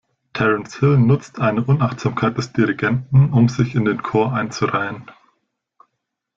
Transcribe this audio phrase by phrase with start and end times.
[0.33, 5.03] Terence Hill nutzt eine Unachtsamkeit des Dirigenten, um sich in den Chor einzureihen.